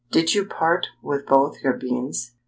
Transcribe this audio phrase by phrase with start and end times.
[0.09, 2.31] Did you part with both your beans?"